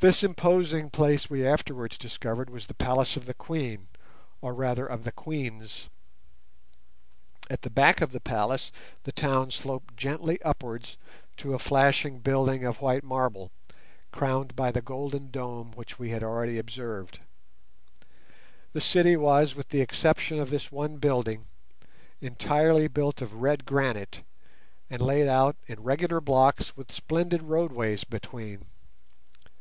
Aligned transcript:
This 0.00 0.24
imposing 0.24 0.90
place 0.90 1.30
we 1.30 1.46
afterwards 1.46 1.96
discovered 1.96 2.50
was 2.50 2.66
the 2.66 2.74
palace 2.74 3.16
of 3.16 3.24
the 3.26 3.32
queen, 3.32 3.86
or 4.42 4.52
rather 4.52 4.84
of 4.84 5.04
the 5.04 5.12
queens. 5.12 5.88
At 7.48 7.62
the 7.62 7.70
back 7.70 8.00
of 8.02 8.10
the 8.12 8.18
palace 8.20 8.70
the 9.04 9.12
town 9.12 9.50
sloped 9.52 9.96
gently 9.96 10.42
upwards 10.42 10.96
to 11.38 11.54
a 11.54 11.58
flashing 11.60 12.18
building 12.18 12.64
of 12.64 12.82
white 12.82 13.04
marble, 13.04 13.50
crowned 14.12 14.54
by 14.56 14.70
the 14.72 14.82
golden 14.82 15.30
dome 15.30 15.70
which 15.70 15.96
we 15.98 16.10
had 16.10 16.22
already 16.24 16.58
observed. 16.58 17.20
The 18.72 18.80
city 18.82 19.16
was, 19.16 19.54
with 19.54 19.68
the 19.68 19.80
exception 19.80 20.38
of 20.40 20.50
this 20.50 20.70
one 20.72 20.96
building, 20.98 21.46
entirely 22.20 22.88
built 22.88 23.22
of 23.22 23.40
red 23.40 23.64
granite, 23.64 24.22
and 24.90 25.00
laid 25.00 25.28
out 25.28 25.54
in 25.68 25.82
regular 25.84 26.20
blocks 26.20 26.76
with 26.76 26.90
splendid 26.92 27.42
roadways 27.44 28.02
between. 28.04 28.66